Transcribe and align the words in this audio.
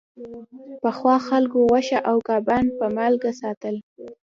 پخوا 0.83 1.15
خلکو 1.27 1.57
غوښه 1.69 1.99
او 2.09 2.17
کبان 2.27 2.65
په 2.77 2.85
مالګه 2.95 3.31
ساتل. 3.41 3.75